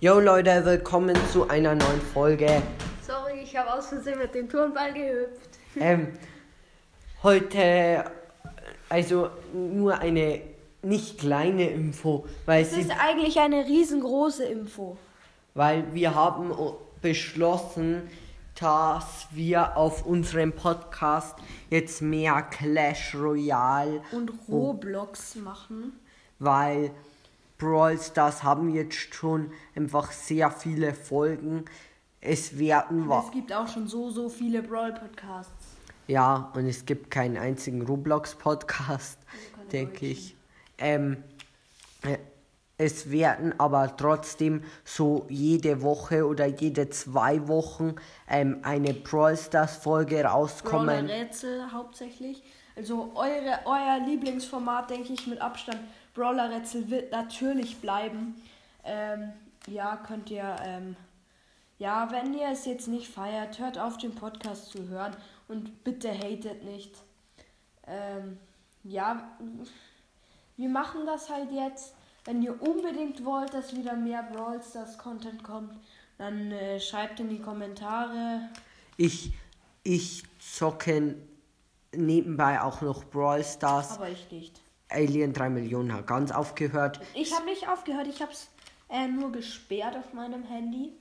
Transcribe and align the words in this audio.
Yo 0.00 0.20
Leute, 0.20 0.64
willkommen 0.64 1.16
zu 1.32 1.48
einer 1.48 1.74
neuen 1.74 2.00
Folge. 2.00 2.62
Sorry, 3.06 3.40
ich 3.42 3.56
habe 3.56 3.72
aus 3.72 3.88
Versehen 3.88 4.18
mit 4.18 4.34
dem 4.34 4.48
Turnball 4.48 4.92
gehüpft. 4.92 5.50
Ähm, 5.78 6.08
heute, 7.22 8.04
also 8.88 9.28
nur 9.52 9.98
eine 9.98 10.40
nicht 10.80 11.18
kleine 11.18 11.68
Info, 11.68 12.24
weil, 12.46 12.62
Es 12.62 12.72
ist 12.72 12.90
eigentlich 12.98 13.38
eine 13.38 13.66
riesengroße 13.66 14.44
Info. 14.46 14.96
weil 15.52 15.84
wir 15.92 16.14
haben 16.14 16.50
beschlossen, 17.02 18.08
dass 18.58 19.26
wir 19.32 19.76
auf 19.76 20.06
unserem 20.06 20.52
Podcast 20.54 21.36
jetzt 21.68 22.00
mehr 22.00 22.40
Clash 22.40 23.14
Royale 23.14 24.00
Und 24.12 24.32
Roblox 24.48 25.34
machen. 25.34 25.92
weil 26.38 26.90
Brawl 27.58 27.98
Stars 27.98 28.42
haben 28.42 28.68
jetzt 28.74 29.14
schon 29.14 29.50
einfach 29.74 30.12
sehr 30.12 30.50
viele 30.50 30.92
Folgen. 30.94 31.64
Es 32.20 32.58
werden 32.58 33.08
wa- 33.08 33.22
Es 33.26 33.32
gibt 33.32 33.52
auch 33.52 33.68
schon 33.68 33.86
so, 33.86 34.10
so 34.10 34.28
viele 34.28 34.62
Brawl-Podcasts. 34.62 35.76
Ja, 36.08 36.52
und 36.54 36.66
es 36.66 36.84
gibt 36.84 37.10
keinen 37.10 37.36
einzigen 37.36 37.82
Roblox-Podcast, 37.82 39.18
keine 39.56 39.68
denke 39.72 40.06
ich. 40.06 40.36
Ähm, 40.78 41.22
äh, 42.02 42.18
es 42.78 43.10
werden 43.10 43.58
aber 43.58 43.96
trotzdem 43.96 44.62
so 44.84 45.24
jede 45.30 45.80
Woche 45.80 46.26
oder 46.26 46.44
jede 46.46 46.90
zwei 46.90 47.48
Wochen 47.48 47.94
ähm, 48.28 48.58
eine 48.62 48.92
Brawl 48.92 49.36
Stars-Folge 49.36 50.24
rauskommen. 50.24 51.06
Brawler-Rätsel 51.06 51.72
hauptsächlich. 51.72 52.42
Also 52.76 53.12
eure, 53.14 53.60
euer 53.64 53.98
Lieblingsformat, 54.06 54.90
denke 54.90 55.14
ich, 55.14 55.26
mit 55.26 55.40
Abstand. 55.40 55.78
Brawler-Rätsel 56.16 56.90
wird 56.90 57.12
natürlich 57.12 57.76
bleiben. 57.80 58.34
Ähm, 58.84 59.32
ja, 59.66 59.96
könnt 59.96 60.30
ihr, 60.30 60.56
ähm, 60.64 60.96
ja, 61.78 62.10
wenn 62.10 62.34
ihr 62.34 62.48
es 62.48 62.64
jetzt 62.64 62.88
nicht 62.88 63.08
feiert, 63.08 63.58
hört 63.58 63.78
auf, 63.78 63.98
den 63.98 64.14
Podcast 64.14 64.70
zu 64.70 64.88
hören 64.88 65.14
und 65.46 65.84
bitte 65.84 66.10
hatet 66.10 66.64
nicht. 66.64 66.94
Ähm, 67.86 68.38
ja, 68.82 69.30
wir 70.56 70.68
machen 70.68 71.04
das 71.06 71.28
halt 71.28 71.52
jetzt. 71.52 71.94
Wenn 72.24 72.42
ihr 72.42 72.60
unbedingt 72.60 73.24
wollt, 73.24 73.54
dass 73.54 73.76
wieder 73.76 73.94
mehr 73.94 74.22
Brawl 74.22 74.60
Stars 74.62 74.98
Content 74.98 75.44
kommt, 75.44 75.78
dann 76.18 76.50
äh, 76.50 76.80
schreibt 76.80 77.20
in 77.20 77.28
die 77.28 77.40
Kommentare. 77.40 78.48
Ich, 78.96 79.32
ich 79.84 80.24
zocke 80.40 81.14
nebenbei 81.92 82.62
auch 82.62 82.80
noch 82.80 83.04
Brawl 83.04 83.44
Stars. 83.44 83.92
Aber 83.92 84.08
ich 84.08 84.30
nicht. 84.32 84.60
Alien 84.88 85.32
3 85.32 85.50
Millionen 85.50 85.92
hat 85.92 86.06
ganz 86.06 86.30
aufgehört. 86.30 87.00
Ich 87.14 87.34
habe 87.34 87.44
nicht 87.46 87.68
aufgehört, 87.68 88.06
ich 88.06 88.22
habe 88.22 88.32
es 88.32 88.48
äh, 88.88 89.08
nur 89.08 89.32
gesperrt 89.32 89.96
auf 89.96 90.12
meinem 90.12 90.44
Handy. 90.44 90.92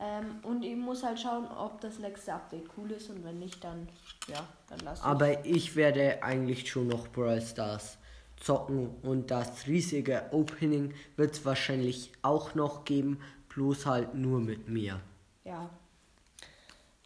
Ähm, 0.00 0.40
und 0.42 0.64
ich 0.64 0.76
muss 0.76 1.02
halt 1.04 1.20
schauen, 1.20 1.46
ob 1.46 1.80
das 1.80 1.98
nächste 1.98 2.34
Update 2.34 2.66
cool 2.76 2.90
ist 2.90 3.10
und 3.10 3.24
wenn 3.24 3.38
nicht, 3.38 3.62
dann 3.62 3.88
ja, 4.26 4.46
dann 4.68 4.80
lass. 4.80 5.02
Aber 5.02 5.46
ich 5.46 5.76
werde 5.76 6.22
eigentlich 6.22 6.68
schon 6.68 6.88
noch 6.88 7.08
Brawl 7.08 7.40
Stars 7.40 7.96
zocken 8.36 8.90
und 9.02 9.30
das 9.30 9.66
riesige 9.66 10.24
Opening 10.32 10.92
wird 11.16 11.34
es 11.34 11.44
wahrscheinlich 11.44 12.12
auch 12.22 12.54
noch 12.54 12.84
geben, 12.84 13.20
bloß 13.50 13.86
halt 13.86 14.14
nur 14.14 14.40
mit 14.40 14.68
mir. 14.68 15.00
Ja. 15.44 15.70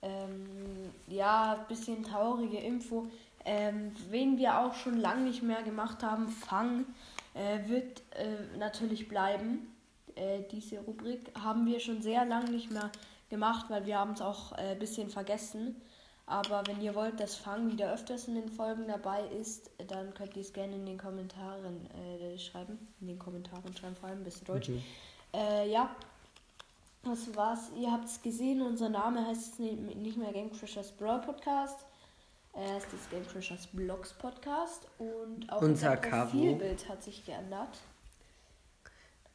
Ähm, 0.00 0.90
ja, 1.08 1.66
bisschen 1.68 2.02
traurige 2.02 2.58
Info. 2.58 3.08
Ähm, 3.50 3.92
wen 4.10 4.36
wir 4.36 4.60
auch 4.60 4.74
schon 4.74 4.98
lange 4.98 5.22
nicht 5.22 5.42
mehr 5.42 5.62
gemacht 5.62 6.02
haben, 6.02 6.28
Fang, 6.28 6.84
äh, 7.32 7.66
wird 7.66 8.02
äh, 8.10 8.58
natürlich 8.58 9.08
bleiben. 9.08 9.74
Äh, 10.16 10.42
diese 10.52 10.80
Rubrik 10.80 11.32
haben 11.42 11.64
wir 11.64 11.80
schon 11.80 12.02
sehr 12.02 12.26
lange 12.26 12.50
nicht 12.50 12.70
mehr 12.70 12.90
gemacht, 13.30 13.70
weil 13.70 13.86
wir 13.86 13.98
haben 13.98 14.12
es 14.12 14.20
auch 14.20 14.52
ein 14.52 14.76
äh, 14.76 14.78
bisschen 14.78 15.08
vergessen. 15.08 15.80
Aber 16.26 16.62
wenn 16.66 16.82
ihr 16.82 16.94
wollt, 16.94 17.20
dass 17.20 17.36
Fang 17.36 17.72
wieder 17.72 17.90
öfters 17.90 18.28
in 18.28 18.34
den 18.34 18.50
Folgen 18.50 18.86
dabei 18.86 19.22
ist, 19.40 19.70
dann 19.86 20.12
könnt 20.12 20.36
ihr 20.36 20.42
es 20.42 20.52
gerne 20.52 20.74
in 20.74 20.84
den 20.84 20.98
Kommentaren 20.98 21.88
äh, 22.20 22.38
schreiben. 22.38 22.78
In 23.00 23.06
den 23.06 23.18
Kommentaren 23.18 23.74
schreiben, 23.74 23.96
vor 23.96 24.10
allem 24.10 24.20
ein 24.20 24.24
bisschen 24.24 24.46
Deutsch. 24.46 24.70
Äh, 25.32 25.70
ja, 25.70 25.96
das 27.02 27.34
war's. 27.34 27.70
Ihr 27.80 27.90
habt 27.90 28.04
es 28.04 28.20
gesehen, 28.20 28.60
unser 28.60 28.90
Name 28.90 29.26
heißt 29.26 29.58
nicht 29.58 30.18
mehr 30.18 30.34
Game 30.34 30.52
Crushers 30.52 30.92
Brawl 30.92 31.22
Podcast. 31.22 31.86
Es 32.54 32.84
ist 32.84 32.92
das 32.92 33.10
Game 33.10 33.26
Crushers 33.26 33.66
Blogs 33.68 34.12
Podcast 34.14 34.86
und 34.98 35.50
auch 35.50 35.62
Unser. 35.62 35.96
Profilbild 35.96 36.88
hat 36.88 37.02
sich 37.02 37.24
geändert. 37.24 37.78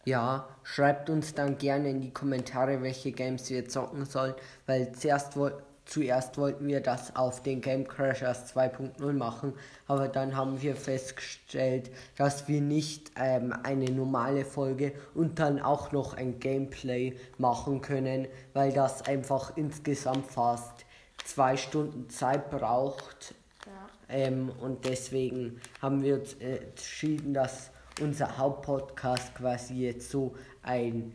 Ja, 0.05 0.49
schreibt 0.63 1.09
uns 1.09 1.33
dann 1.33 1.57
gerne 1.57 1.89
in 1.89 2.01
die 2.01 2.11
Kommentare, 2.11 2.81
welche 2.81 3.13
Games 3.13 3.49
wir 3.49 3.69
zocken 3.69 4.05
sollen, 4.05 4.35
weil 4.65 4.91
zuerst, 4.91 5.37
woll 5.37 5.63
zuerst 5.85 6.37
wollten 6.37 6.67
wir 6.67 6.81
das 6.81 7.15
auf 7.15 7.43
den 7.43 7.61
Game 7.61 7.87
Crashers 7.87 8.55
2.0 8.55 9.13
machen, 9.13 9.53
aber 9.87 10.07
dann 10.07 10.35
haben 10.35 10.61
wir 10.61 10.75
festgestellt, 10.75 11.91
dass 12.17 12.47
wir 12.47 12.61
nicht 12.61 13.11
ähm, 13.17 13.53
eine 13.63 13.91
normale 13.91 14.45
Folge 14.45 14.93
und 15.13 15.39
dann 15.39 15.61
auch 15.61 15.91
noch 15.91 16.13
ein 16.13 16.39
Gameplay 16.39 17.17
machen 17.37 17.81
können, 17.81 18.27
weil 18.53 18.71
das 18.71 19.03
einfach 19.03 19.55
insgesamt 19.57 20.31
fast 20.31 20.85
zwei 21.23 21.57
Stunden 21.57 22.09
Zeit 22.09 22.49
braucht 22.49 23.33
Ja. 23.65 23.89
ähm, 24.09 24.51
und 24.59 24.85
deswegen 24.85 25.61
haben 25.81 26.03
wir 26.03 26.15
uns 26.15 26.33
äh, 26.35 26.57
entschieden, 26.57 27.33
dass 27.33 27.71
unser 28.01 28.37
Hauptpodcast 28.37 29.35
quasi 29.35 29.75
jetzt 29.75 30.09
so 30.09 30.35
ein 30.63 31.13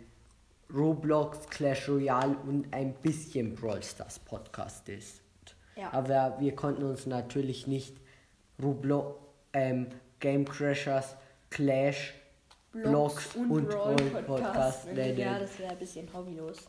Roblox, 0.73 1.49
Clash 1.49 1.89
Royale 1.89 2.37
und 2.47 2.73
ein 2.73 2.95
bisschen 2.95 3.55
Brawl 3.55 3.83
Stars 3.83 4.19
Podcast 4.19 4.89
ist. 4.89 5.23
Ja. 5.77 5.93
Aber 5.93 6.37
wir 6.41 6.55
konnten 6.55 6.85
uns 6.85 7.07
natürlich 7.07 7.67
nicht 7.67 7.97
Roblox, 8.63 9.19
ähm, 9.53 9.87
Game 10.21 10.45
Crashers, 10.45 11.17
Clash, 11.51 12.15
Blogs 12.73 13.35
und, 13.37 13.69
Brawl 13.69 13.97
Podcast 14.27 14.93
nennen. 14.93 15.19
Ja, 15.19 15.39
das 15.39 15.59
wäre 15.59 15.73
ein 15.73 15.79
bisschen 15.79 16.13
hobbylos. 16.13 16.69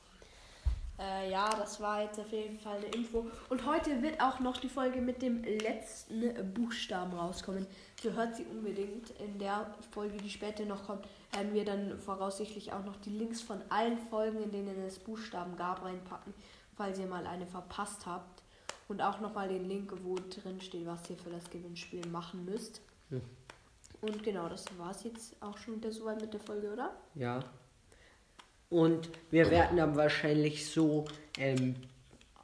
Äh, 1.00 1.32
ja, 1.32 1.50
das 1.56 1.80
war 1.80 2.04
jetzt 2.04 2.20
auf 2.20 2.32
jeden 2.32 2.60
Fall 2.60 2.78
eine 2.78 2.88
Info. 2.88 3.26
Und 3.48 3.66
heute 3.66 4.02
wird 4.02 4.22
auch 4.22 4.40
noch 4.40 4.58
die 4.58 4.68
Folge 4.68 5.00
mit 5.00 5.22
dem 5.22 5.44
letzten 5.44 6.54
Buchstaben 6.54 7.14
rauskommen. 7.14 7.66
So 8.04 8.12
hört 8.12 8.36
sie 8.36 8.46
unbedingt. 8.46 9.12
In 9.12 9.40
der 9.40 9.74
Folge, 9.92 10.18
die 10.18 10.30
später 10.30 10.66
noch 10.66 10.86
kommt, 10.86 11.08
werden 11.32 11.54
wir 11.54 11.64
dann 11.64 11.98
voraussichtlich 12.00 12.74
auch 12.74 12.84
noch 12.84 12.98
die 12.98 13.12
Links 13.12 13.42
von 13.42 13.62
allen 13.70 13.98
Folgen, 13.98 14.44
in 14.44 14.52
denen 14.52 14.78
es 14.86 15.00
Buchstaben 15.00 15.56
gab, 15.56 15.86
reinpacken, 15.86 16.34
falls 16.76 17.00
ihr 17.00 17.08
mal 17.08 17.26
eine 17.26 17.48
verpasst 17.48 18.06
habt. 18.06 18.44
Und 18.90 19.02
auch 19.02 19.20
nochmal 19.22 19.48
den 19.48 19.70
Link, 19.70 19.94
wo 20.04 20.16
drin 20.16 20.60
steht, 20.60 20.86
was 20.86 21.10
ihr 21.10 21.18
für 21.18 21.30
das 21.30 21.50
Gewinnspiel 21.50 22.08
machen 22.08 22.44
müsst. 22.44 22.82
Und 24.02 24.24
genau, 24.24 24.50
das 24.50 24.66
war 24.78 24.92
es 24.92 25.04
jetzt 25.04 25.42
auch 25.42 25.58
schon 25.58 25.76
wieder 25.76 25.92
soweit 25.92 26.20
mit 26.22 26.34
der 26.34 26.40
Folge, 26.40 26.74
oder? 26.74 26.96
Ja. 27.16 27.40
Und 28.70 29.10
wir 29.32 29.50
werden 29.50 29.78
dann 29.78 29.96
wahrscheinlich 29.96 30.70
so, 30.70 31.06
ähm, 31.38 31.76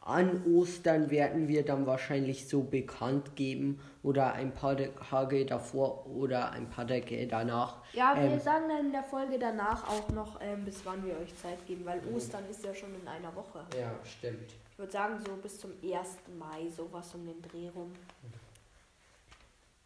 an 0.02 0.44
Ostern 0.46 1.10
werden 1.10 1.48
wir 1.48 1.64
dann 1.66 1.86
wahrscheinlich 1.88 2.48
so 2.48 2.62
bekannt 2.62 3.36
geben 3.36 3.80
oder 4.04 4.34
ein 4.34 4.54
paar 4.54 4.76
Tage 4.78 5.46
davor 5.48 6.06
oder 6.06 6.52
ein 6.52 6.70
paar 6.70 6.88
Tage 6.88 7.26
danach. 7.26 7.78
Ja, 7.94 8.16
wir 8.16 8.24
Ähm, 8.34 8.40
sagen 8.40 8.70
dann 8.70 8.86
in 8.88 8.92
der 8.92 9.04
Folge 9.04 9.40
danach 9.40 9.88
auch 9.90 10.10
noch, 10.10 10.40
ähm, 10.42 10.64
bis 10.64 10.86
wann 10.86 11.04
wir 11.04 11.18
euch 11.20 11.36
Zeit 11.38 11.66
geben, 11.66 11.86
weil 11.86 12.02
Ostern 12.16 12.44
ist 12.50 12.64
ja 12.64 12.74
schon 12.76 12.94
in 13.02 13.08
einer 13.08 13.36
Woche. 13.36 13.66
ja, 13.80 13.92
stimmt. 14.04 14.52
Ich 14.72 14.78
würde 14.80 14.92
sagen, 14.92 15.16
so 15.26 15.36
bis 15.38 15.60
zum 15.60 15.72
1. 15.82 16.18
Mai, 16.38 16.70
sowas 16.70 17.16
um 17.16 17.26
den 17.26 17.42
Dreh 17.42 17.70
rum. 17.70 17.92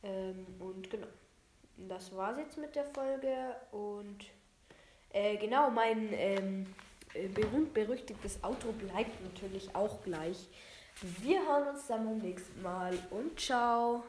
Ähm, 0.04 0.46
und 0.60 0.90
genau. 0.90 1.08
Das 1.88 2.14
war's 2.16 2.38
jetzt 2.38 2.58
mit 2.58 2.76
der 2.76 2.86
Folge. 2.86 3.56
Und 3.72 4.26
äh, 5.12 5.38
genau, 5.38 5.70
mein 5.70 6.10
ähm, 6.14 6.66
äh, 7.14 7.28
berühmt-berüchtigtes 7.28 8.44
Auto 8.44 8.72
bleibt 8.72 9.22
natürlich 9.24 9.74
auch 9.76 10.04
gleich. 10.04 10.48
Wir 11.22 11.40
hören 11.46 11.70
uns 11.70 11.88
dann 11.88 12.06
beim 12.06 12.18
nächsten 12.18 12.62
Mal 12.62 12.94
und 13.10 13.40
ciao. 13.40 14.04